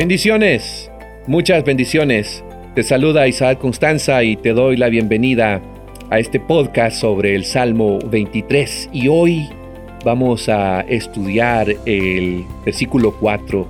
Bendiciones, 0.00 0.90
muchas 1.26 1.62
bendiciones. 1.62 2.42
Te 2.74 2.82
saluda 2.82 3.28
Isaac 3.28 3.58
Constanza 3.58 4.24
y 4.24 4.34
te 4.34 4.54
doy 4.54 4.78
la 4.78 4.88
bienvenida 4.88 5.60
a 6.08 6.18
este 6.18 6.40
podcast 6.40 6.98
sobre 6.98 7.34
el 7.34 7.44
Salmo 7.44 7.98
23. 8.06 8.88
Y 8.94 9.08
hoy 9.08 9.50
vamos 10.02 10.48
a 10.48 10.80
estudiar 10.88 11.76
el 11.84 12.46
versículo 12.64 13.14
4 13.20 13.68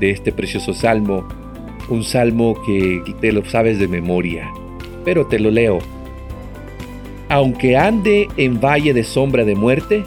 de 0.00 0.10
este 0.10 0.32
precioso 0.32 0.74
salmo. 0.74 1.26
Un 1.88 2.04
salmo 2.04 2.60
que 2.66 3.02
te 3.22 3.32
lo 3.32 3.42
sabes 3.46 3.78
de 3.78 3.88
memoria, 3.88 4.50
pero 5.02 5.28
te 5.28 5.38
lo 5.38 5.50
leo. 5.50 5.78
Aunque 7.30 7.78
ande 7.78 8.28
en 8.36 8.60
valle 8.60 8.92
de 8.92 9.02
sombra 9.02 9.46
de 9.46 9.54
muerte, 9.54 10.04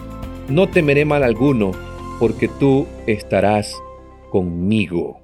no 0.50 0.70
temeré 0.70 1.04
mal 1.04 1.24
alguno, 1.24 1.72
porque 2.20 2.48
tú 2.48 2.86
estarás 3.08 3.76
conmigo. 4.30 5.23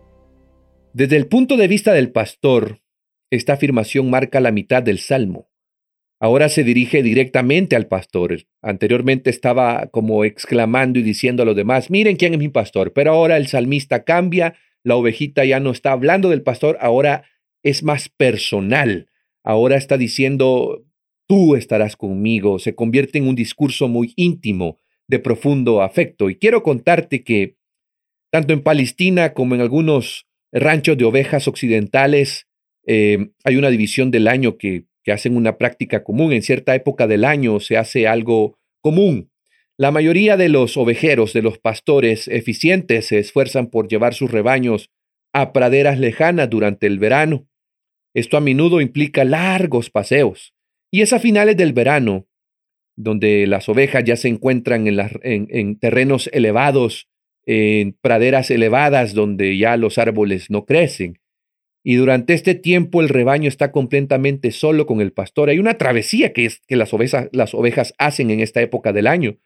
Desde 0.94 1.18
el 1.18 1.28
punto 1.28 1.56
de 1.56 1.68
vista 1.68 1.94
del 1.94 2.12
pastor, 2.12 2.82
esta 3.30 3.54
afirmación 3.54 4.10
marca 4.10 4.40
la 4.40 4.52
mitad 4.52 4.82
del 4.82 4.98
salmo. 4.98 5.50
Ahora 6.20 6.50
se 6.50 6.64
dirige 6.64 7.04
directamente 7.04 7.76
al 7.76 7.88
pastor. 7.88 8.48
Anteriormente 8.62 9.30
estaba 9.30 9.88
como 9.92 10.26
exclamando 10.26 10.98
y 10.98 11.04
diciendo 11.04 11.44
a 11.44 11.46
los 11.46 11.56
demás, 11.56 11.92
miren 11.92 12.16
quién 12.18 12.34
es 12.34 12.40
mi 12.40 12.50
pastor, 12.50 12.92
pero 12.92 13.12
ahora 13.12 13.38
el 13.38 13.48
salmista 13.48 14.04
cambia, 14.04 14.56
la 14.84 14.96
ovejita 14.96 15.46
ya 15.46 15.60
no 15.60 15.70
está 15.70 15.92
hablando 15.92 16.30
del 16.30 16.42
pastor, 16.42 16.78
ahora 16.82 17.24
es 17.62 17.84
más 17.84 18.10
personal. 18.10 19.10
Ahora 19.44 19.78
está 19.78 19.96
diciendo, 19.96 20.84
tú 21.28 21.56
estarás 21.56 21.96
conmigo, 21.96 22.58
se 22.58 22.74
convierte 22.74 23.20
en 23.20 23.28
un 23.28 23.36
discurso 23.36 23.88
muy 23.88 24.14
íntimo, 24.16 24.80
de 25.08 25.20
profundo 25.20 25.82
afecto. 25.82 26.30
Y 26.30 26.36
quiero 26.36 26.64
contarte 26.64 27.24
que 27.24 27.58
tanto 28.32 28.54
en 28.54 28.62
Palestina 28.62 29.34
como 29.34 29.56
en 29.56 29.62
algunos 29.62 30.29
ranchos 30.52 30.98
de 30.98 31.06
ovejas 31.06 31.48
occidentales, 31.48 32.48
eh, 32.86 33.30
hay 33.44 33.56
una 33.56 33.70
división 33.70 34.12
del 34.12 34.28
año 34.28 34.58
que, 34.58 34.86
que 35.04 35.12
hacen 35.12 35.36
una 35.36 35.58
práctica 35.58 36.04
común. 36.04 36.34
En 36.34 36.42
cierta 36.42 36.76
época 36.76 37.08
del 37.08 37.26
año 37.26 37.60
se 37.60 37.78
hace 37.78 38.08
algo 38.08 38.58
común. 38.82 39.32
La 39.78 39.92
mayoría 39.92 40.38
de 40.38 40.50
los 40.50 40.76
ovejeros, 40.76 41.34
de 41.34 41.42
los 41.42 41.58
pastores 41.58 42.28
eficientes, 42.28 43.08
se 43.08 43.20
esfuerzan 43.20 43.68
por 43.68 43.88
llevar 43.88 44.14
sus 44.14 44.30
rebaños 44.30 44.90
a 45.34 45.54
praderas 45.54 46.00
lejanas 46.00 46.50
durante 46.50 46.88
el 46.88 47.00
verano. 47.00 47.48
Esto 48.14 48.38
a 48.38 48.42
menudo 48.42 48.82
implica 48.82 49.24
largos 49.24 49.90
paseos. 49.90 50.54
Y 50.92 51.02
es 51.02 51.14
a 51.14 51.20
finales 51.20 51.56
del 51.56 51.74
verano, 51.74 52.28
donde 52.96 53.48
las 53.48 53.70
ovejas 53.70 54.04
ya 54.04 54.16
se 54.16 54.28
encuentran 54.28 54.88
en, 54.88 55.00
en 55.24 55.80
terrenos 55.80 56.30
elevados 56.34 57.09
en 57.52 57.94
praderas 57.94 58.52
elevadas 58.52 59.16
donde 59.16 59.58
ya 59.58 59.76
los 59.76 59.98
árboles 59.98 60.52
no 60.52 60.66
crecen. 60.66 61.20
Y 61.84 61.96
durante 61.96 62.36
este 62.36 62.54
tiempo 62.54 63.02
el 63.02 63.10
rebaño 63.10 63.48
está 63.48 63.72
completamente 63.72 64.52
solo 64.52 64.86
con 64.86 65.02
el 65.02 65.14
pastor. 65.14 65.50
Hay 65.50 65.58
una 65.58 65.76
travesía 65.76 66.32
que, 66.32 66.46
es, 66.46 66.62
que 66.68 66.76
las, 66.76 66.94
ovejas, 66.94 67.28
las 67.32 67.56
ovejas 67.56 67.96
hacen 67.98 68.30
en 68.30 68.40
esta 68.40 68.62
época 68.62 68.94
del 68.94 69.08
año. 69.08 69.40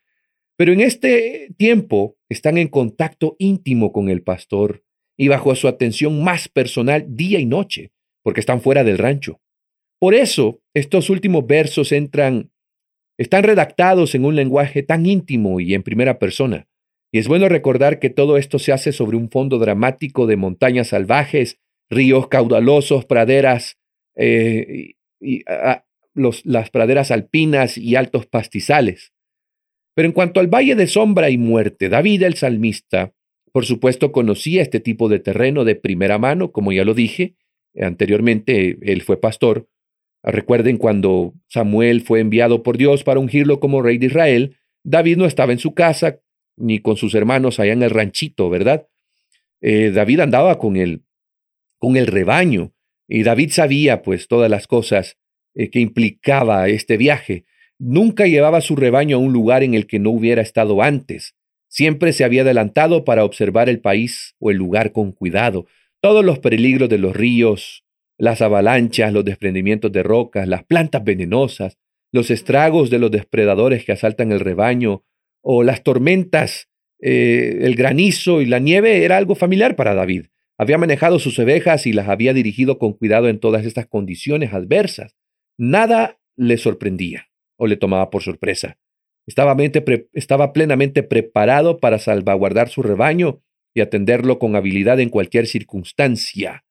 Pero 0.57 0.73
en 0.73 0.81
este 0.81 1.53
tiempo 1.55 2.17
están 2.27 2.57
en 2.57 2.67
contacto 2.67 3.37
íntimo 3.39 3.93
con 3.93 4.09
el 4.09 4.21
pastor 4.21 4.83
y 5.15 5.29
bajo 5.29 5.55
su 5.55 5.69
atención 5.69 6.21
más 6.25 6.49
personal 6.49 7.05
día 7.07 7.39
y 7.39 7.45
noche, 7.45 7.93
porque 8.21 8.41
están 8.41 8.59
fuera 8.59 8.83
del 8.83 8.97
rancho. 8.97 9.39
Por 9.97 10.13
eso, 10.13 10.59
estos 10.73 11.09
últimos 11.09 11.47
versos 11.47 11.93
entran, 11.93 12.51
están 13.17 13.43
redactados 13.43 14.13
en 14.13 14.25
un 14.25 14.35
lenguaje 14.35 14.83
tan 14.83 15.05
íntimo 15.05 15.61
y 15.61 15.73
en 15.73 15.83
primera 15.83 16.19
persona. 16.19 16.67
Y 17.13 17.19
es 17.19 17.27
bueno 17.27 17.47
recordar 17.47 17.99
que 17.99 18.09
todo 18.09 18.37
esto 18.37 18.57
se 18.57 18.71
hace 18.71 18.91
sobre 18.91 19.17
un 19.17 19.29
fondo 19.29 19.59
dramático 19.59 20.25
de 20.25 20.35
montañas 20.35 20.87
salvajes, 20.87 21.59
ríos 21.87 22.27
caudalosos, 22.27 23.05
praderas, 23.05 23.77
eh, 24.15 24.95
y, 25.21 25.43
las 26.43 26.69
praderas 26.71 27.11
alpinas 27.11 27.77
y 27.77 27.95
altos 27.95 28.25
pastizales. 28.25 29.13
Pero 29.93 30.07
en 30.07 30.11
cuanto 30.11 30.39
al 30.39 30.47
valle 30.47 30.73
de 30.73 30.87
sombra 30.87 31.29
y 31.29 31.37
muerte, 31.37 31.87
David 31.87 32.23
el 32.23 32.33
salmista, 32.33 33.13
por 33.51 33.65
supuesto, 33.65 34.11
conocía 34.11 34.63
este 34.63 34.79
tipo 34.79 35.07
de 35.07 35.19
terreno 35.19 35.65
de 35.65 35.75
primera 35.75 36.17
mano, 36.17 36.51
como 36.51 36.71
ya 36.71 36.83
lo 36.83 36.95
dije, 36.95 37.35
anteriormente 37.79 38.79
él 38.81 39.03
fue 39.03 39.21
pastor. 39.21 39.67
Recuerden 40.23 40.77
cuando 40.77 41.35
Samuel 41.47 42.01
fue 42.01 42.21
enviado 42.21 42.63
por 42.63 42.77
Dios 42.77 43.03
para 43.03 43.19
ungirlo 43.19 43.59
como 43.59 43.83
rey 43.83 43.99
de 43.99 44.07
Israel, 44.07 44.57
David 44.83 45.17
no 45.17 45.25
estaba 45.25 45.51
en 45.51 45.59
su 45.59 45.75
casa 45.75 46.19
ni 46.57 46.79
con 46.79 46.97
sus 46.97 47.15
hermanos 47.15 47.59
allá 47.59 47.73
en 47.73 47.83
el 47.83 47.89
ranchito, 47.89 48.49
¿verdad? 48.49 48.87
Eh, 49.61 49.91
David 49.91 50.19
andaba 50.21 50.59
con 50.59 50.75
el, 50.75 51.03
con 51.79 51.97
el 51.97 52.07
rebaño 52.07 52.73
y 53.07 53.23
David 53.23 53.51
sabía 53.51 54.01
pues 54.01 54.27
todas 54.27 54.49
las 54.49 54.67
cosas 54.67 55.17
eh, 55.55 55.69
que 55.69 55.79
implicaba 55.79 56.67
este 56.67 56.97
viaje. 56.97 57.45
Nunca 57.79 58.27
llevaba 58.27 58.61
su 58.61 58.75
rebaño 58.75 59.17
a 59.17 59.19
un 59.19 59.33
lugar 59.33 59.63
en 59.63 59.73
el 59.73 59.87
que 59.87 59.99
no 59.99 60.09
hubiera 60.11 60.41
estado 60.41 60.81
antes. 60.81 61.35
Siempre 61.67 62.13
se 62.13 62.23
había 62.23 62.41
adelantado 62.41 63.03
para 63.03 63.25
observar 63.25 63.69
el 63.69 63.79
país 63.79 64.35
o 64.39 64.51
el 64.51 64.57
lugar 64.57 64.91
con 64.91 65.11
cuidado. 65.11 65.65
Todos 66.01 66.23
los 66.23 66.39
peligros 66.39 66.89
de 66.89 66.97
los 66.97 67.15
ríos, 67.15 67.83
las 68.17 68.41
avalanchas, 68.41 69.11
los 69.11 69.25
desprendimientos 69.25 69.91
de 69.91 70.03
rocas, 70.03 70.47
las 70.47 70.63
plantas 70.63 71.03
venenosas, 71.03 71.77
los 72.11 72.29
estragos 72.29 72.89
de 72.89 72.99
los 72.99 73.11
depredadores 73.11 73.85
que 73.85 73.91
asaltan 73.91 74.31
el 74.31 74.39
rebaño, 74.39 75.03
o 75.43 75.61
las 75.61 75.83
tormentas, 75.83 76.69
eh, 76.99 77.59
el 77.61 77.75
granizo 77.75 78.41
y 78.41 78.45
la 78.45 78.59
nieve 78.59 79.03
era 79.03 79.17
algo 79.17 79.35
familiar 79.35 79.75
para 79.75 79.93
David. 79.93 80.27
Había 80.57 80.77
manejado 80.77 81.19
sus 81.19 81.37
ovejas 81.37 81.85
y 81.85 81.93
las 81.93 82.07
había 82.07 82.33
dirigido 82.33 82.79
con 82.79 82.93
cuidado 82.93 83.27
en 83.27 83.39
todas 83.39 83.65
estas 83.65 83.85
condiciones 83.85 84.53
adversas. 84.53 85.15
Nada 85.57 86.19
le 86.35 86.57
sorprendía 86.57 87.27
o 87.57 87.67
le 87.67 87.75
tomaba 87.75 88.09
por 88.09 88.23
sorpresa. 88.23 88.77
Estaba, 89.27 89.55
estaba 90.13 90.53
plenamente 90.53 91.03
preparado 91.03 91.79
para 91.79 91.99
salvaguardar 91.99 92.69
su 92.69 92.81
rebaño 92.81 93.41
y 93.73 93.81
atenderlo 93.81 94.39
con 94.39 94.55
habilidad 94.55 94.99
en 94.99 95.09
cualquier 95.09 95.47
circunstancia. 95.47 96.65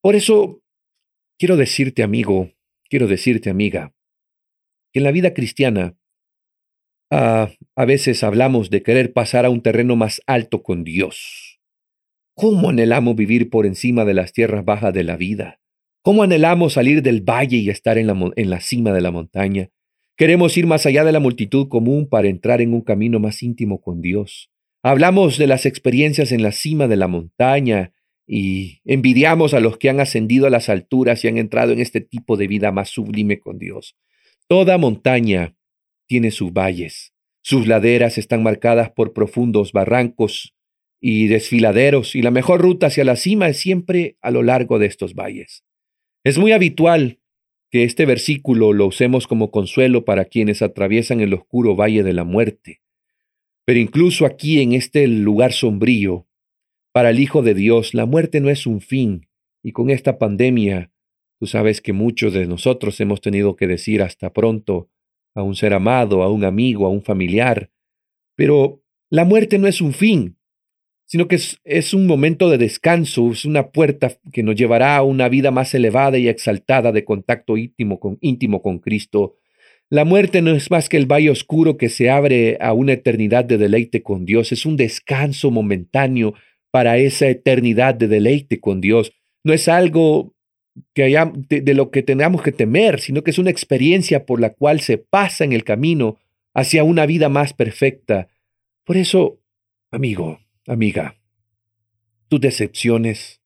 Por 0.00 0.16
eso, 0.16 0.62
quiero 1.38 1.56
decirte, 1.56 2.02
amigo, 2.02 2.50
quiero 2.88 3.06
decirte, 3.06 3.50
amiga, 3.50 3.94
que 4.92 5.00
en 5.00 5.04
la 5.04 5.12
vida 5.12 5.34
cristiana 5.34 5.96
Ah, 7.10 7.50
a 7.74 7.84
veces 7.84 8.22
hablamos 8.22 8.70
de 8.70 8.84
querer 8.84 9.12
pasar 9.12 9.44
a 9.44 9.50
un 9.50 9.62
terreno 9.62 9.96
más 9.96 10.22
alto 10.26 10.62
con 10.62 10.84
Dios. 10.84 11.60
¿Cómo 12.34 12.70
anhelamos 12.70 13.16
vivir 13.16 13.50
por 13.50 13.66
encima 13.66 14.04
de 14.04 14.14
las 14.14 14.32
tierras 14.32 14.64
bajas 14.64 14.94
de 14.94 15.02
la 15.02 15.16
vida? 15.16 15.60
¿Cómo 16.02 16.22
anhelamos 16.22 16.74
salir 16.74 17.02
del 17.02 17.20
valle 17.20 17.56
y 17.56 17.68
estar 17.68 17.98
en 17.98 18.06
la, 18.06 18.32
en 18.36 18.48
la 18.48 18.60
cima 18.60 18.92
de 18.92 19.00
la 19.00 19.10
montaña? 19.10 19.70
Queremos 20.16 20.56
ir 20.56 20.66
más 20.66 20.86
allá 20.86 21.02
de 21.02 21.10
la 21.10 21.18
multitud 21.18 21.68
común 21.68 22.08
para 22.08 22.28
entrar 22.28 22.60
en 22.60 22.74
un 22.74 22.82
camino 22.82 23.18
más 23.18 23.42
íntimo 23.42 23.80
con 23.80 24.00
Dios. 24.00 24.50
Hablamos 24.82 25.36
de 25.36 25.48
las 25.48 25.66
experiencias 25.66 26.30
en 26.30 26.42
la 26.42 26.52
cima 26.52 26.86
de 26.86 26.96
la 26.96 27.08
montaña 27.08 27.92
y 28.24 28.80
envidiamos 28.84 29.52
a 29.52 29.60
los 29.60 29.78
que 29.78 29.90
han 29.90 29.98
ascendido 29.98 30.46
a 30.46 30.50
las 30.50 30.68
alturas 30.68 31.24
y 31.24 31.28
han 31.28 31.38
entrado 31.38 31.72
en 31.72 31.80
este 31.80 32.00
tipo 32.00 32.36
de 32.36 32.46
vida 32.46 32.70
más 32.70 32.88
sublime 32.88 33.40
con 33.40 33.58
Dios. 33.58 33.96
Toda 34.46 34.78
montaña 34.78 35.56
tiene 36.10 36.32
sus 36.32 36.52
valles. 36.52 37.14
Sus 37.40 37.68
laderas 37.68 38.18
están 38.18 38.42
marcadas 38.42 38.90
por 38.90 39.12
profundos 39.12 39.70
barrancos 39.70 40.56
y 41.00 41.28
desfiladeros, 41.28 42.16
y 42.16 42.22
la 42.22 42.32
mejor 42.32 42.60
ruta 42.60 42.88
hacia 42.88 43.04
la 43.04 43.14
cima 43.14 43.48
es 43.48 43.58
siempre 43.58 44.16
a 44.20 44.32
lo 44.32 44.42
largo 44.42 44.80
de 44.80 44.86
estos 44.86 45.14
valles. 45.14 45.64
Es 46.24 46.36
muy 46.36 46.50
habitual 46.50 47.20
que 47.70 47.84
este 47.84 48.06
versículo 48.06 48.72
lo 48.72 48.88
usemos 48.88 49.28
como 49.28 49.52
consuelo 49.52 50.04
para 50.04 50.24
quienes 50.24 50.62
atraviesan 50.62 51.20
el 51.20 51.32
oscuro 51.32 51.76
valle 51.76 52.02
de 52.02 52.12
la 52.12 52.24
muerte. 52.24 52.82
Pero 53.64 53.78
incluso 53.78 54.26
aquí 54.26 54.60
en 54.60 54.72
este 54.72 55.06
lugar 55.06 55.52
sombrío, 55.52 56.26
para 56.90 57.10
el 57.10 57.20
Hijo 57.20 57.40
de 57.42 57.54
Dios, 57.54 57.94
la 57.94 58.04
muerte 58.04 58.40
no 58.40 58.50
es 58.50 58.66
un 58.66 58.80
fin, 58.80 59.28
y 59.62 59.70
con 59.70 59.90
esta 59.90 60.18
pandemia, 60.18 60.90
tú 61.38 61.46
sabes 61.46 61.80
que 61.80 61.92
muchos 61.92 62.32
de 62.32 62.46
nosotros 62.46 63.00
hemos 63.00 63.20
tenido 63.20 63.54
que 63.54 63.68
decir 63.68 64.02
hasta 64.02 64.32
pronto 64.32 64.90
a 65.40 65.44
un 65.44 65.56
ser 65.56 65.74
amado, 65.74 66.22
a 66.22 66.30
un 66.30 66.44
amigo, 66.44 66.86
a 66.86 66.90
un 66.90 67.02
familiar. 67.02 67.70
Pero 68.36 68.82
la 69.10 69.24
muerte 69.24 69.58
no 69.58 69.66
es 69.66 69.80
un 69.80 69.92
fin, 69.92 70.36
sino 71.10 71.26
que 71.26 71.40
es, 71.64 71.92
un 71.92 72.06
momento 72.06 72.48
de 72.48 72.56
descanso, 72.56 73.32
es 73.32 73.44
una 73.44 73.70
puerta 73.72 74.12
que 74.32 74.44
nos 74.44 74.54
llevará 74.54 74.96
a 74.96 75.02
una 75.02 75.28
vida 75.28 75.50
más 75.50 75.74
elevada 75.74 76.18
y 76.18 76.28
exaltada 76.28 76.92
de 76.92 77.04
contacto 77.04 77.56
íntimo 77.56 77.98
con, 78.62 78.78
Cristo. 78.78 79.34
La 79.88 80.04
muerte 80.04 80.40
no 80.40 80.52
es 80.52 80.70
más 80.70 80.88
que 80.88 80.96
el 80.96 81.10
valle 81.10 81.30
oscuro 81.30 81.76
que 81.76 81.88
se 81.88 82.10
abre 82.10 82.58
a 82.60 82.72
una 82.74 82.92
eternidad 82.92 83.44
de 83.44 83.58
deleite 83.58 84.04
con 84.04 84.24
Dios, 84.24 84.52
es 84.52 84.64
un 84.64 84.76
descanso 84.76 85.50
momentáneo 85.50 86.34
para 86.70 86.96
esa 86.98 87.26
eternidad 87.26 87.96
de 87.96 88.06
deleite 88.06 88.60
con 88.60 88.80
Dios. 88.80 89.12
No 89.42 89.52
es 89.52 89.66
algo 89.66 90.36
que 90.94 91.02
haya, 91.04 91.32
de, 91.34 91.74
lo 91.74 91.90
que 91.90 92.02
tengamos 92.02 92.42
que 92.42 92.52
temer, 92.52 93.00
sino 93.00 93.22
que 93.22 93.30
es 93.30 93.38
una 93.38 93.50
experiencia 93.50 94.26
por 94.26 94.40
la 94.40 94.50
cual 94.50 94.80
se 94.80 94.98
pasa 94.98 95.44
en 95.44 95.52
el 95.52 95.64
camino 95.64 96.18
hacia 96.54 96.84
una 96.84 97.06
vida 97.06 97.28
más 97.28 97.52
perfecta. 97.52 98.28
Por 98.84 98.96
eso, 98.96 99.40
amigo, 99.90 100.40
amiga, 100.66 101.16
tus 102.28 102.40
decepciones, 102.40 103.40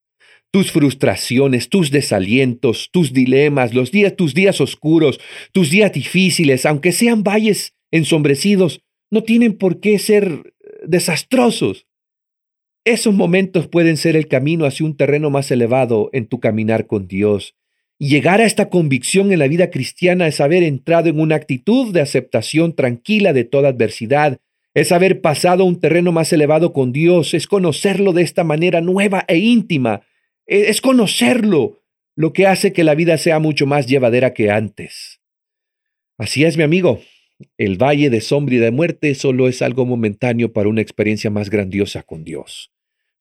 tus 0.51 0.71
frustraciones, 0.71 1.69
tus 1.69 1.91
desalientos, 1.91 2.91
tus 2.93 3.13
dilemas, 3.13 3.75
los 3.75 3.91
días, 3.91 4.15
tus 4.15 4.35
días 4.35 4.61
oscuros, 4.61 5.19
tus 5.53 5.71
días 5.71 5.93
difíciles, 5.93 6.65
aunque 6.65 6.93
sean 6.93 7.25
valles 7.25 7.75
ensombrecidos, 7.91 8.81
no 9.11 9.23
tienen 9.23 9.59
por 9.59 9.81
qué 9.81 9.99
ser 9.99 10.55
desastrosos. 10.87 11.87
Esos 12.85 13.15
momentos 13.15 13.67
pueden 13.67 13.97
ser 13.97 14.15
el 14.15 14.29
camino 14.29 14.67
hacia 14.67 14.85
un 14.85 14.95
terreno 14.95 15.31
más 15.31 15.51
elevado 15.51 16.11
en 16.13 16.27
tu 16.27 16.39
caminar 16.39 16.87
con 16.87 17.09
Dios. 17.09 17.55
Llegar 17.99 18.43
a 18.43 18.45
esta 18.45 18.69
convicción 18.69 19.33
en 19.33 19.39
la 19.39 19.49
vida 19.49 19.71
cristiana 19.71 20.27
es 20.27 20.39
haber 20.39 20.63
entrado 20.63 21.09
en 21.09 21.19
una 21.19 21.37
actitud 21.37 21.95
de 21.95 22.03
aceptación 22.03 22.75
tranquila 22.75 23.33
de 23.33 23.45
toda 23.45 23.71
adversidad, 23.71 24.39
es 24.75 24.93
haber 24.93 25.23
pasado 25.23 25.63
a 25.63 25.67
un 25.67 25.81
terreno 25.81 26.13
más 26.13 26.31
elevado 26.35 26.75
con 26.75 26.93
Dios, 26.93 27.33
es 27.33 27.47
conocerlo 27.47 28.13
de 28.13 28.23
esta 28.23 28.45
manera 28.45 28.83
nueva 28.83 29.25
e 29.29 29.39
íntima, 29.39 30.03
e, 30.47 30.69
es 30.69 30.83
conocerlo 30.83 31.81
lo 32.17 32.35
que 32.35 32.47
hace 32.47 32.75
que 32.75 32.85
la 32.85 32.95
vida 32.95 33.17
sea 33.17 33.39
mucho 33.39 33.67
más 33.67 33.87
llevadera 33.87 34.35
que 34.35 34.51
antes. 34.51 35.23
Así 36.19 36.45
es, 36.45 36.59
mi 36.59 36.65
amigo. 36.65 37.01
El 37.57 37.83
valle 37.83 38.11
de 38.11 38.21
sombra 38.21 38.57
y 38.57 38.59
de 38.59 38.71
muerte 38.71 39.15
solo 39.15 39.49
es 39.49 39.63
algo 39.63 39.87
momentáneo 39.87 40.53
para 40.53 40.69
una 40.69 40.83
experiencia 40.83 41.31
más 41.31 41.49
grandiosa 41.49 42.03
con 42.03 42.25
Dios. 42.25 42.74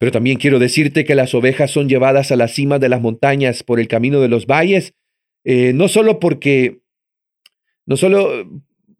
Pero 0.04 0.12
también 0.12 0.38
quiero 0.38 0.60
decirte 0.60 1.06
que 1.06 1.16
las 1.16 1.34
ovejas 1.34 1.72
son 1.72 1.88
llevadas 1.88 2.34
a 2.34 2.36
la 2.36 2.50
cima 2.50 2.78
de 2.78 2.90
las 2.90 3.00
montañas 3.00 3.64
por 3.64 3.80
el 3.80 3.88
camino 3.88 4.20
de 4.20 4.28
los 4.28 4.48
valles, 4.48 4.96
eh, 5.46 5.72
no 5.72 5.88
solo 5.88 6.20
porque, 6.20 6.82
no 7.86 7.96
solo 7.96 8.46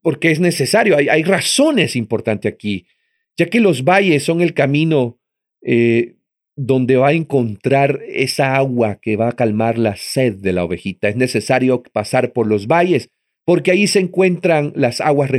porque 0.02 0.32
es 0.32 0.40
necesario, 0.40 0.96
hay, 0.96 1.10
hay 1.10 1.24
razones 1.24 1.98
importantes 1.98 2.54
aquí, 2.54 2.88
ya 3.36 3.48
que 3.48 3.60
los 3.60 3.84
valles 3.84 4.24
son 4.24 4.40
el 4.40 4.54
camino 4.54 5.20
eh, 5.62 6.16
donde 6.56 6.96
va 6.96 7.10
a 7.10 7.14
encontrar 7.14 8.00
esa 8.08 8.56
agua 8.56 9.02
que 9.02 9.18
va 9.18 9.28
a 9.28 9.36
calmar 9.36 9.78
la 9.78 9.98
sed 9.98 10.36
de 10.36 10.54
la 10.54 10.64
ovejita. 10.64 11.10
Es 11.10 11.18
necesario 11.18 11.84
pasar 11.84 12.32
por 12.32 12.48
los 12.48 12.68
valles, 12.68 13.10
porque 13.44 13.72
ahí 13.72 13.88
se 13.88 14.00
encuentran 14.00 14.72
las 14.74 15.02
aguas 15.02 15.30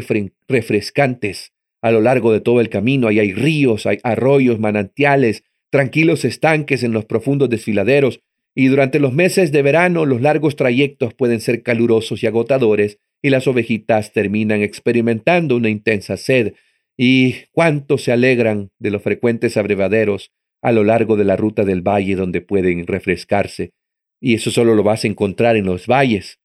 refrescantes 0.47 1.55
a 1.81 1.91
lo 1.91 2.03
largo 2.03 2.35
de 2.35 2.43
todo 2.43 2.61
el 2.61 2.69
camino. 2.69 3.09
Ahí 3.09 3.19
hay 3.19 3.33
ríos, 3.33 3.87
hay 3.87 3.97
arroyos, 4.03 4.61
manantiales, 4.61 5.43
tranquilos 5.75 6.25
estanques 6.25 6.85
en 6.85 6.93
los 6.93 7.05
profundos 7.05 7.51
desfiladeros. 7.51 8.21
Y 8.55 8.69
durante 8.69 9.01
los 9.01 9.13
meses 9.13 9.51
de 9.51 9.61
verano 9.61 10.07
los 10.07 10.21
largos 10.21 10.55
trayectos 10.55 11.15
pueden 11.15 11.41
ser 11.41 11.65
calurosos 11.65 12.23
y 12.23 12.29
agotadores 12.29 13.01
y 13.21 13.31
las 13.31 13.49
ovejitas 13.49 14.13
terminan 14.13 14.63
experimentando 14.63 15.57
una 15.57 15.71
intensa 15.71 16.17
sed. 16.17 16.55
Y 16.97 17.47
cuánto 17.51 17.99
se 17.99 18.13
alegran 18.13 18.71
de 18.79 18.93
los 18.93 19.03
frecuentes 19.03 19.57
abrevaderos 19.57 20.31
a 20.63 20.71
lo 20.71 20.85
largo 20.85 21.17
de 21.17 21.25
la 21.25 21.35
ruta 21.35 21.65
del 21.65 21.83
valle 21.83 22.15
donde 22.15 22.41
pueden 22.41 22.87
refrescarse. 22.87 23.73
Y 24.21 24.35
eso 24.35 24.53
solo 24.53 24.77
lo 24.77 24.85
vas 24.85 25.03
a 25.03 25.09
encontrar 25.09 25.57
en 25.57 25.67
los 25.67 25.89
valles. 25.89 26.39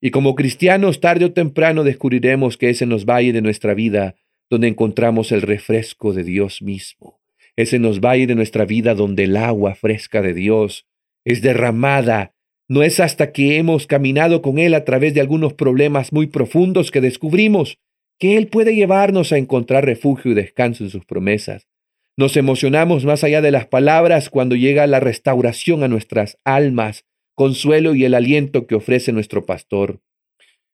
Y 0.00 0.10
como 0.10 0.34
cristianos, 0.34 0.98
tarde 0.98 1.26
o 1.26 1.32
temprano 1.32 1.84
descubriremos 1.84 2.56
que 2.56 2.70
es 2.70 2.82
en 2.82 2.88
los 2.88 3.04
valles 3.04 3.34
de 3.34 3.40
nuestra 3.40 3.72
vida 3.72 4.16
donde 4.50 4.66
encontramos 4.66 5.30
el 5.30 5.42
refresco 5.42 6.12
de 6.12 6.24
Dios 6.24 6.60
mismo. 6.60 7.20
Es 7.56 7.72
en 7.72 7.82
los 7.82 8.00
valles 8.00 8.28
de 8.28 8.34
nuestra 8.34 8.64
vida 8.64 8.94
donde 8.94 9.24
el 9.24 9.36
agua 9.36 9.74
fresca 9.74 10.22
de 10.22 10.34
Dios 10.34 10.86
es 11.24 11.40
derramada. 11.40 12.34
No 12.68 12.82
es 12.82 12.98
hasta 13.00 13.32
que 13.32 13.58
hemos 13.58 13.86
caminado 13.86 14.42
con 14.42 14.58
Él 14.58 14.74
a 14.74 14.84
través 14.84 15.14
de 15.14 15.20
algunos 15.20 15.54
problemas 15.54 16.12
muy 16.12 16.26
profundos 16.26 16.90
que 16.90 17.00
descubrimos 17.00 17.78
que 18.18 18.36
Él 18.36 18.48
puede 18.48 18.74
llevarnos 18.74 19.32
a 19.32 19.38
encontrar 19.38 19.84
refugio 19.84 20.32
y 20.32 20.34
descanso 20.34 20.84
en 20.84 20.90
sus 20.90 21.04
promesas. 21.04 21.68
Nos 22.16 22.36
emocionamos 22.36 23.04
más 23.04 23.24
allá 23.24 23.42
de 23.42 23.50
las 23.50 23.66
palabras 23.66 24.30
cuando 24.30 24.54
llega 24.54 24.86
la 24.86 25.00
restauración 25.00 25.82
a 25.82 25.88
nuestras 25.88 26.38
almas, 26.44 27.04
consuelo 27.34 27.94
y 27.94 28.04
el 28.04 28.14
aliento 28.14 28.66
que 28.66 28.76
ofrece 28.76 29.12
nuestro 29.12 29.46
pastor. 29.46 30.00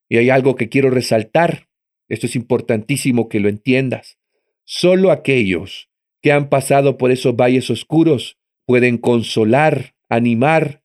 Y 0.09 0.19
hay 0.19 0.29
algo 0.29 0.55
que 0.55 0.69
quiero 0.69 0.91
resaltar. 0.91 1.69
Esto 2.09 2.27
es 2.27 2.37
importantísimo 2.37 3.29
que 3.29 3.41
lo 3.41 3.49
entiendas. 3.49 4.19
Solo 4.65 5.11
aquellos 5.11 5.90
que 6.23 6.33
han 6.33 6.49
pasado 6.49 6.99
por 6.99 7.11
esos 7.11 7.37
valles 7.37 7.71
oscuros 7.71 8.39
pueden 8.67 8.99
consolar, 8.99 9.95
animar 10.09 10.83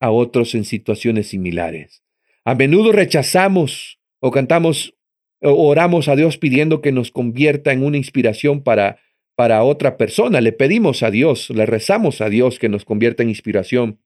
a 0.00 0.10
otros 0.10 0.54
en 0.54 0.64
situaciones 0.64 1.28
similares. 1.28 2.02
A 2.44 2.54
menudo 2.54 2.92
rechazamos 2.92 4.00
o 4.20 4.30
cantamos 4.30 4.94
o 5.40 5.68
oramos 5.68 6.08
a 6.08 6.16
Dios 6.16 6.38
pidiendo 6.38 6.80
que 6.80 6.92
nos 6.92 7.10
convierta 7.10 7.72
en 7.72 7.84
una 7.84 7.96
inspiración 7.96 8.62
para 8.62 8.98
para 9.38 9.62
otra 9.62 9.96
persona. 9.96 10.40
Le 10.40 10.50
pedimos 10.50 11.04
a 11.04 11.12
Dios, 11.12 11.50
le 11.50 11.64
rezamos 11.64 12.20
a 12.20 12.28
Dios 12.28 12.58
que 12.58 12.68
nos 12.68 12.84
convierta 12.84 13.22
en 13.22 13.28
inspiración. 13.28 14.00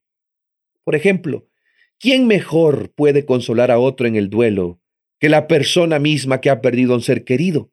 Por 0.83 0.93
ejemplo, 0.93 1.47
¿quién 1.99 2.27
mejor 2.27 2.93
puede 2.93 3.25
consolar 3.25 3.71
a 3.71 3.79
otro 3.79 4.05
en 4.05 4.15
el 4.15 4.29
duelo 4.29 4.79
que 5.19 5.29
la 5.29 5.47
persona 5.47 5.97
misma 5.97 6.39
que 6.39 6.51
ha 6.51 6.61
perdido 6.61 6.93
a 6.93 6.97
un 6.97 7.01
ser 7.01 7.23
querido? 7.23 7.72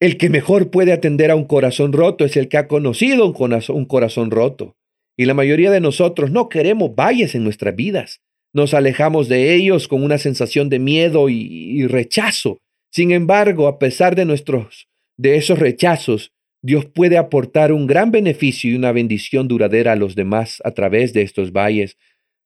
El 0.00 0.16
que 0.16 0.30
mejor 0.30 0.70
puede 0.70 0.92
atender 0.92 1.30
a 1.30 1.36
un 1.36 1.44
corazón 1.44 1.92
roto 1.92 2.24
es 2.24 2.36
el 2.36 2.48
que 2.48 2.56
ha 2.56 2.68
conocido 2.68 3.26
un 3.26 3.84
corazón, 3.86 4.30
roto. 4.30 4.76
Y 5.16 5.24
la 5.24 5.34
mayoría 5.34 5.72
de 5.72 5.80
nosotros 5.80 6.30
no 6.30 6.48
queremos 6.48 6.94
valles 6.94 7.34
en 7.34 7.42
nuestras 7.42 7.74
vidas. 7.74 8.20
Nos 8.54 8.74
alejamos 8.74 9.28
de 9.28 9.54
ellos 9.54 9.88
con 9.88 10.04
una 10.04 10.18
sensación 10.18 10.68
de 10.68 10.78
miedo 10.78 11.28
y, 11.28 11.42
y 11.42 11.86
rechazo. 11.86 12.58
Sin 12.92 13.10
embargo, 13.10 13.66
a 13.66 13.78
pesar 13.78 14.14
de 14.14 14.24
nuestros 14.24 14.88
de 15.18 15.36
esos 15.36 15.58
rechazos, 15.58 16.32
Dios 16.62 16.86
puede 16.86 17.18
aportar 17.18 17.72
un 17.72 17.86
gran 17.86 18.12
beneficio 18.12 18.70
y 18.70 18.74
una 18.74 18.92
bendición 18.92 19.48
duradera 19.48 19.92
a 19.92 19.96
los 19.96 20.14
demás 20.14 20.62
a 20.64 20.70
través 20.70 21.12
de 21.12 21.22
estos 21.22 21.52
valles. 21.52 21.98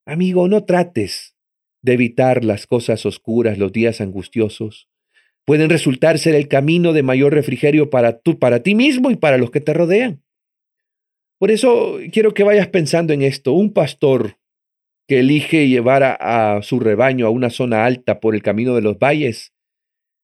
Amigo, 0.07 0.49
no 0.49 0.65
trates 0.65 1.37
de 1.83 1.93
evitar 1.93 2.45
las 2.45 2.67
cosas 2.67 3.05
oscuras, 3.05 3.59
los 3.59 3.73
días 3.73 4.01
angustiosos. 4.01 4.89
Pueden 5.45 5.71
resultar 5.71 6.19
ser 6.19 6.35
el 6.35 6.49
camino 6.49 6.93
de 6.93 7.03
mayor 7.03 7.35
refrigerio 7.35 7.91
para, 7.91 8.21
tú, 8.21 8.39
para 8.39 8.63
ti 8.63 8.75
mismo 8.75 9.11
y 9.11 9.17
para 9.17 9.39
los 9.39 9.51
que 9.51 9.61
te 9.61 9.75
rodean. 9.75 10.23
Por 11.39 11.51
eso 11.51 11.99
quiero 12.13 12.35
que 12.35 12.45
vayas 12.45 12.69
pensando 12.69 13.13
en 13.13 13.23
esto. 13.23 13.53
Un 13.53 13.73
pastor 13.73 14.37
que 15.09 15.19
elige 15.19 15.69
llevar 15.69 16.05
a, 16.05 16.63
su 16.63 16.79
rebaño 16.79 17.27
a 17.27 17.31
una 17.31 17.51
zona 17.51 17.85
alta 17.85 18.21
por 18.21 18.35
el 18.35 18.43
camino 18.43 18.75
de 18.75 18.83
los 18.83 18.99
valles 18.99 19.53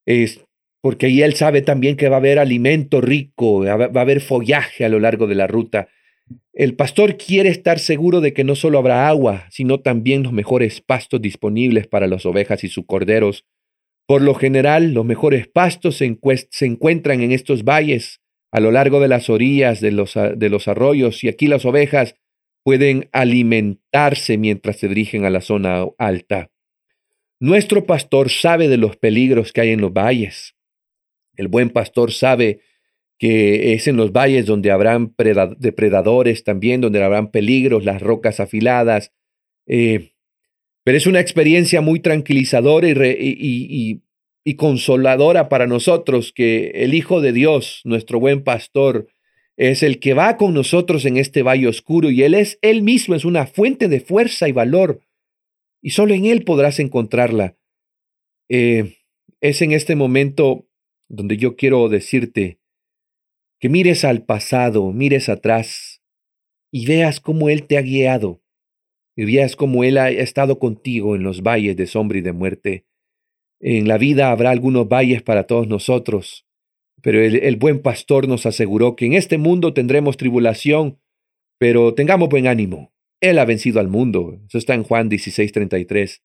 es, 0.07 0.45
porque 0.81 1.07
ahí 1.07 1.23
él 1.23 1.35
sabe 1.35 1.63
también 1.63 1.97
que 1.97 2.09
va 2.09 2.17
a 2.17 2.19
haber 2.21 2.39
alimento 2.39 3.01
rico, 3.01 3.65
va 3.65 3.91
a 3.93 4.01
haber 4.01 4.21
follaje 4.21 4.85
a 4.85 4.89
lo 4.89 5.01
largo 5.01 5.27
de 5.27 5.35
la 5.35 5.49
ruta. 5.49 5.89
El 6.53 6.75
pastor 6.75 7.17
quiere 7.17 7.49
estar 7.49 7.79
seguro 7.79 8.21
de 8.21 8.33
que 8.33 8.45
no 8.45 8.55
solo 8.55 8.79
habrá 8.79 9.09
agua, 9.09 9.47
sino 9.51 9.81
también 9.81 10.23
los 10.23 10.33
mejores 10.33 10.81
pastos 10.81 11.21
disponibles 11.21 11.87
para 11.87 12.07
las 12.07 12.27
ovejas 12.27 12.65
y 12.65 12.69
sus 12.69 12.87
corderos. 12.87 13.45
Por 14.09 14.23
lo 14.23 14.35
general, 14.35 14.95
los 14.95 15.05
mejores 15.05 15.49
pastos 15.49 15.99
se, 15.99 16.07
encuentran 16.07 17.21
en 17.21 17.31
estos 17.31 17.63
valles, 17.63 18.23
a 18.51 18.59
lo 18.59 18.71
largo 18.71 19.01
de 19.01 19.09
las 19.09 19.29
orillas 19.29 19.83
de 19.83 19.91
los, 19.91 20.17
arroyos, 20.67 21.23
y 21.25 21.29
aquí 21.29 21.47
las 21.47 21.67
ovejas 21.67 22.15
pueden 22.65 23.11
alimentarse 23.13 24.39
mientras 24.39 24.79
se 24.79 24.89
dirigen 24.89 25.27
a 25.27 25.31
la 25.31 25.43
zona 25.43 25.85
alta. 25.99 26.51
Nuestro 27.39 27.85
pastor 27.85 28.31
sabe 28.31 28.69
de 28.69 28.79
los 28.79 28.97
peligros 28.97 29.53
que 29.53 29.61
hay 29.61 29.71
en 29.73 29.83
los 29.83 29.93
valles. 29.93 30.57
El 31.37 31.49
buen 31.49 31.69
pastor 31.69 32.11
sabe 32.11 32.61
que 33.19 33.75
es 33.75 33.89
en 33.89 33.99
los 33.99 34.13
valles 34.13 34.47
donde 34.47 34.71
habrán 34.71 35.15
depredadores 35.59 36.45
también, 36.45 36.81
donde 36.81 37.05
habrán 37.05 37.31
peligros, 37.31 37.85
las 37.85 38.01
rocas 38.01 38.41
afiladas. 38.41 39.13
Eh, 39.67 40.13
pero 40.89 40.97
es 40.97 41.07
una 41.07 41.21
experiencia 41.21 41.83
muy 41.83 42.01
tranquilizadora 42.01 42.89
y, 42.89 44.01
consoladora 44.57 45.51
para 45.51 45.67
nosotros 45.67 46.33
que 46.33 46.69
el 46.77 46.95
Hijo 46.95 47.21
de 47.21 47.33
Dios, 47.33 47.83
nuestro 47.85 48.19
buen 48.19 48.43
pastor, 48.43 49.07
es 49.59 49.83
el 49.83 49.99
que 49.99 50.15
va 50.15 50.39
con 50.39 50.55
nosotros 50.55 51.05
en 51.05 51.19
este 51.19 51.43
valle 51.43 51.69
oscuro 51.69 52.11
y 52.11 52.23
Él 52.23 52.33
es 52.33 52.59
Él 52.63 52.81
mismo, 52.81 53.15
es 53.15 53.27
una 53.27 53.47
fuente 53.47 53.89
de 53.89 54.01
fuerza 54.01 54.49
y 54.49 54.53
valor. 54.53 55.03
Y 55.83 55.91
solo 55.91 56.15
en 56.15 56.25
Él 56.25 56.45
podrás 56.45 56.79
encontrarla. 56.79 57.59
Eh, 58.49 58.97
es 59.43 59.61
en 59.61 59.73
este 59.73 59.95
momento 59.95 60.71
donde 61.07 61.37
yo 61.37 61.55
quiero 61.55 61.91
decirte 61.91 62.61
que 63.61 63.69
mires 63.69 64.07
al 64.07 64.25
pasado, 64.25 64.91
mires 64.91 65.29
atrás 65.29 66.01
y 66.73 66.87
veas 66.87 67.21
cómo 67.21 67.51
Él 67.51 67.67
te 67.67 67.77
ha 67.77 67.83
guiado, 67.83 68.41
y 69.19 69.25
veas 69.25 69.57
cómo 69.57 69.83
Él 69.83 69.99
ha 69.99 70.11
estado 70.11 70.61
contigo 70.61 71.17
en 71.17 71.25
los 71.25 71.43
valles 71.43 71.77
de 71.77 71.89
sombra 71.89 72.19
y 72.19 72.21
de 72.21 72.31
muerte. 72.31 72.85
En 73.61 73.89
la 73.89 73.99
vida 73.99 74.31
habrá 74.31 74.51
algunos 74.51 74.89
valles 74.89 75.23
para 75.23 75.43
todos 75.49 75.67
nosotros, 75.67 76.47
pero 77.03 77.21
el, 77.21 77.35
el 77.35 77.57
buen 77.57 77.83
pastor 77.83 78.29
nos 78.29 78.47
aseguró 78.47 78.95
que 78.95 79.07
en 79.07 79.15
este 79.15 79.37
mundo 79.37 79.75
tendremos 79.75 80.17
tribulación, 80.17 81.01
pero 81.59 81.95
tengamos 81.95 82.29
buen 82.29 82.47
ánimo. 82.47 82.93
Él 83.21 83.41
ha 83.41 83.45
vencido 83.45 83.81
al 83.81 83.89
mundo. 83.89 84.41
Eso 84.47 84.57
está 84.57 84.75
en 84.75 84.85
Juan 84.85 85.11
16:33. 85.11 86.23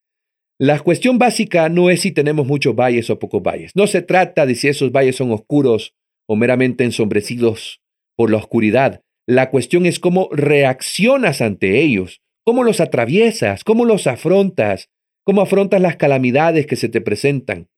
La 0.59 0.79
cuestión 0.79 1.17
básica 1.17 1.69
no 1.69 1.89
es 1.89 2.01
si 2.01 2.12
tenemos 2.12 2.45
muchos 2.45 2.75
valles 2.75 3.09
o 3.09 3.17
pocos 3.17 3.41
valles. 3.41 3.71
No 3.73 3.88
se 3.88 4.03
trata 4.03 4.45
de 4.45 4.53
si 4.53 4.67
esos 4.67 4.91
valles 4.91 5.15
son 5.15 5.31
oscuros 5.31 5.95
o 6.27 6.35
meramente 6.35 6.83
ensombrecidos 6.83 7.81
por 8.15 8.29
la 8.29 8.38
oscuridad. 8.38 9.01
La 9.25 9.50
cuestión 9.50 9.88
es 9.88 10.00
cómo 10.00 10.29
reaccionas 10.31 11.41
ante 11.41 11.81
ellos, 11.81 12.22
cómo 12.43 12.63
los 12.63 12.79
atraviesas, 12.79 13.63
cómo 13.63 13.85
los 13.85 14.07
afrontas, 14.07 14.89
cómo 15.23 15.41
afrontas 15.41 15.81
las 15.81 15.95
calamidades 15.95 16.65
que 16.65 16.75
se 16.75 16.89
te 16.89 17.01
presentan. 17.01 17.69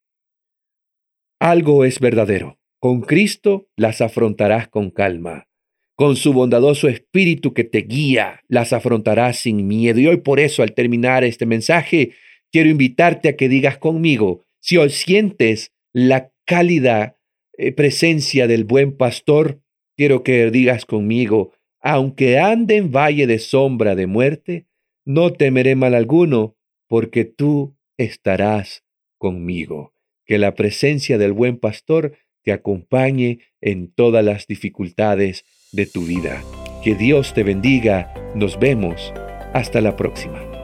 Algo 1.39 1.85
es 1.85 1.99
verdadero. 1.99 2.59
Con 2.79 3.01
Cristo 3.01 3.67
las 3.75 4.01
afrontarás 4.01 4.67
con 4.67 4.91
calma. 4.91 5.47
Con 5.95 6.17
su 6.17 6.33
bondadoso 6.33 6.87
espíritu 6.87 7.53
que 7.53 7.63
te 7.63 7.79
guía, 7.79 8.41
las 8.47 8.73
afrontarás 8.73 9.37
sin 9.37 9.67
miedo. 9.67 9.99
Y 9.99 10.07
hoy 10.07 10.17
por 10.17 10.39
eso, 10.39 10.61
al 10.61 10.73
terminar 10.73 11.23
este 11.23 11.45
mensaje, 11.45 12.11
quiero 12.51 12.69
invitarte 12.69 13.29
a 13.29 13.35
que 13.35 13.49
digas 13.49 13.77
conmigo, 13.77 14.45
si 14.59 14.77
hoy 14.77 14.89
sientes 14.89 15.73
la 15.93 16.31
cálida 16.45 17.17
eh, 17.57 17.71
presencia 17.71 18.47
del 18.47 18.65
buen 18.65 18.95
pastor, 18.97 19.61
quiero 19.95 20.23
que 20.23 20.51
digas 20.51 20.85
conmigo, 20.85 21.53
aunque 21.85 22.39
ande 22.39 22.77
en 22.77 22.91
valle 22.91 23.27
de 23.27 23.37
sombra 23.37 23.93
de 23.93 24.07
muerte, 24.07 24.65
no 25.05 25.33
temeré 25.33 25.75
mal 25.75 25.93
alguno, 25.93 26.57
porque 26.87 27.25
tú 27.25 27.77
estarás 27.95 28.83
conmigo. 29.19 29.93
Que 30.25 30.39
la 30.39 30.55
presencia 30.55 31.19
del 31.19 31.31
buen 31.31 31.59
pastor 31.59 32.17
te 32.43 32.51
acompañe 32.51 33.41
en 33.61 33.93
todas 33.93 34.25
las 34.25 34.47
dificultades 34.47 35.45
de 35.71 35.85
tu 35.85 36.05
vida. 36.05 36.41
Que 36.83 36.95
Dios 36.95 37.35
te 37.35 37.43
bendiga. 37.43 38.11
Nos 38.33 38.57
vemos. 38.57 39.13
Hasta 39.53 39.79
la 39.79 39.95
próxima. 39.95 40.54